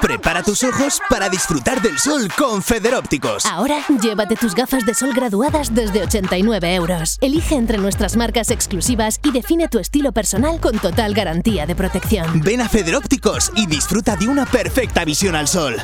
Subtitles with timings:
[0.00, 3.44] Prepara tus ojos para disfrutar del sol con Federópticos.
[3.46, 7.18] Ahora, llévate tus gafas de sol graduadas desde 89 euros.
[7.20, 12.40] Elige entre nuestras marcas exclusivas y define tu estilo personal con total garantía de protección.
[12.42, 15.76] Ven a Federópticos y disfruta de una perfecta visión al sol.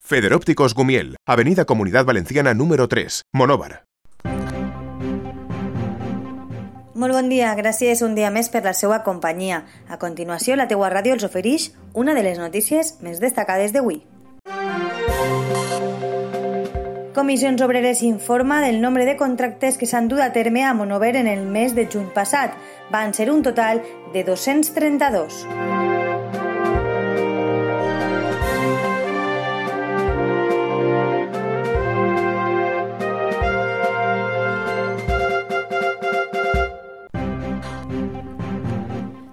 [0.00, 3.89] Federópticos Gumiel, Avenida Comunidad Valenciana número 3, Monóvar.
[7.00, 9.62] Molt bon dia, gràcies un dia més per la seva companyia.
[9.88, 14.02] A continuació, la teua ràdio els ofereix una de les notícies més destacades d'avui.
[17.16, 21.32] Comissions Obreres informa del nombre de contractes que s'han dut a terme a Monover en
[21.32, 22.52] el mes de juny passat.
[22.92, 23.80] Van ser un total
[24.12, 25.79] de 232.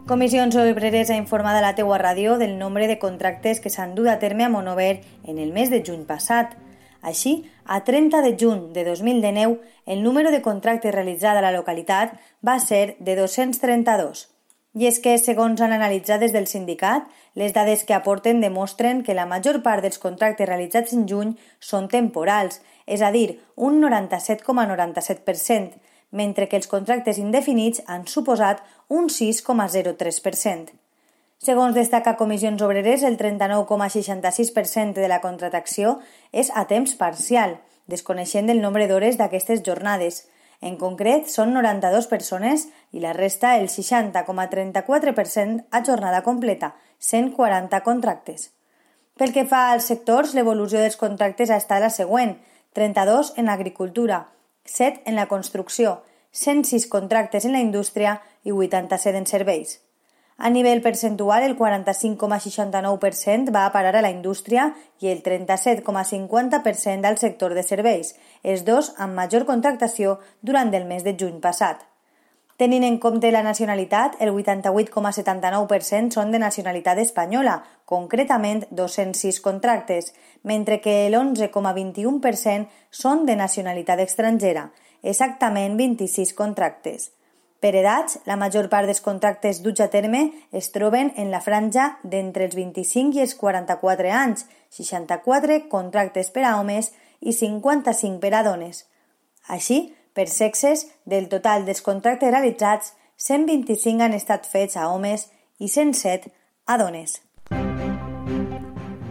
[0.07, 4.07] Comissions Obreres ha informat a la teua ràdio del nombre de contractes que s'han dut
[4.07, 6.53] a terme a Monover en el mes de juny passat.
[7.01, 12.15] Així, a 30 de juny de 2019, el número de contractes realitzat a la localitat
[12.39, 14.31] va ser de 232.
[14.79, 17.03] I és que, segons han analitzat des del sindicat,
[17.35, 21.91] les dades que aporten demostren que la major part dels contractes realitzats en juny són
[21.91, 25.75] temporals, és a dir, un 97,97%,
[26.11, 30.73] mentre que els contractes indefinits han suposat un 6,03%.
[31.37, 35.99] Segons destaca Comissions Obreres, el 39,66% de la contractació
[36.31, 40.25] és a temps parcial, desconeixent el nombre d'hores d'aquestes jornades.
[40.61, 48.49] En concret, són 92 persones i la resta, el 60,34% a jornada completa, 140 contractes.
[49.17, 52.37] Pel que fa als sectors, l'evolució dels contractes ha estat la següent,
[52.73, 54.27] 32 en agricultura,
[54.67, 59.81] 7 en la construcció, 106 contractes en la indústria i 87 en serveis.
[60.37, 67.17] A nivell percentual, el 45,69% va a parar a la indústria i el 37,50% al
[67.17, 71.96] sector de serveis, els dos amb major contractació durant el mes de juny passat.
[72.57, 80.79] Tenint en compte la nacionalitat, el 88,79% són de nacionalitat espanyola, concretament 206 contractes, mentre
[80.81, 84.71] que el 11,21% són de nacionalitat estrangera,
[85.03, 87.11] exactament 26 contractes.
[87.61, 91.99] Per edats, la major part dels contractes duts a terme es troben en la franja
[92.01, 96.89] d'entre els 25 i els 44 anys, 64 contractes per a homes
[97.21, 98.87] i 55 per a dones.
[99.45, 105.27] Així, per sexes, del total dels contractes realitzats, 125 han estat fets a homes
[105.61, 106.33] i 107
[106.65, 107.19] a dones.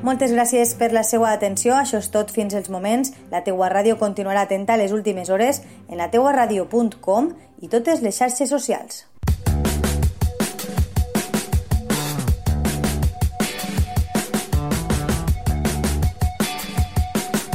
[0.07, 1.75] Moltes gràcies per la seva atenció.
[1.75, 3.11] Això és tot fins els moments.
[3.33, 8.19] La teua ràdio continuarà atenta a les últimes hores en la teuaradio.com i totes les
[8.19, 9.07] xarxes socials.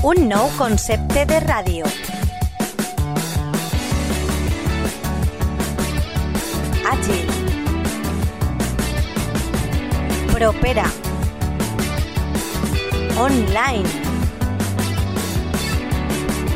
[0.04, 1.88] Un nou concepte de ràdio.
[10.42, 10.90] Propera.
[13.20, 13.86] Online.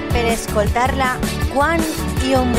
[0.10, 1.12] Per escoltar-la
[1.54, 1.86] quan
[2.26, 2.50] i on.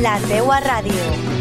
[0.00, 1.37] La teua ràdio.